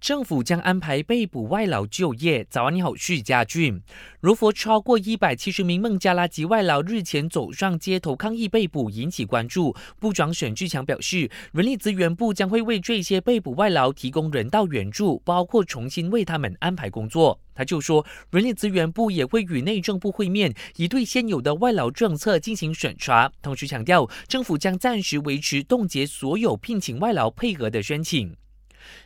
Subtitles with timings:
[0.00, 2.46] 政府将安排被捕外劳就业。
[2.48, 3.82] 早安，你好，是家俊。
[4.20, 9.76] 如佛超过一百七十名孟加拉籍外劳日前走上街头抗议被捕，引起关注。
[9.98, 17.38] 部长沈志强表示，人力资源部将会为这些被捕外劳提供人道援助，包括重新为他们安排工作。
[17.54, 23.30] 他就说，人力资源部也会与内政部会面，以对现有的外劳政策进行审查。
[23.42, 28.34] 同时强调，政府将暂时维持冻结所有聘请外劳配额的申请。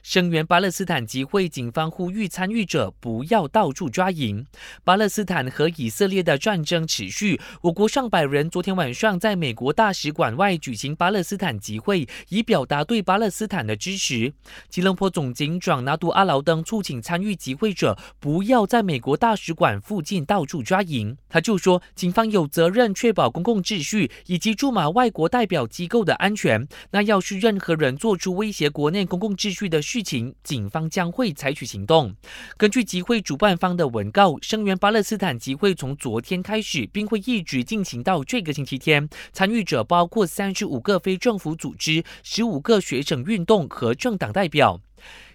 [0.03, 4.47] 声援巴勒斯坦集会，警方呼吁参与者不要到处抓营。
[4.85, 14.33] 巴勒斯坦和以色列的战争持续，我国上百人昨天晚上在美国大使馆外举行巴勒斯坦集会，以表达对巴勒斯坦的支持。
[14.69, 21.17] 吉隆坡总警长拿督阿劳登促请参与集会者不要在美国大使馆附近到处抓营。
[21.29, 26.67] 他就说，警方有责任确保公共秩序以及驻马外国代表机构的安全。
[26.91, 32.15] 那要是任何人做出威胁国内公共秩序的，的事情，警方将会采取行动。
[32.57, 39.09] 根据集会主办方的文告，声援巴勒斯坦集会从昨天开始，并会一直进行到这个星期天。
[39.33, 44.81] 参与者包括三十五个非政府组织、十五个学生运动和政党代表。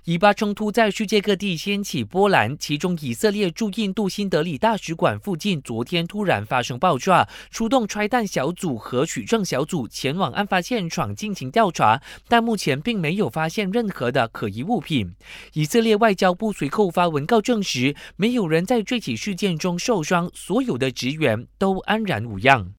[0.05, 15.13] 以巴冲突在世界各地掀起波澜，其中以色列驻印度新德里大使馆附近昨天突然发生爆炸，出动拆弹小组和取证小组前往案发现场进行调查，但目前并没有发现任何的可疑物品。
[15.53, 22.67] 以色列外交部随后发文告证实，没有人在这起事件中受伤，所有的职员都安然无恙。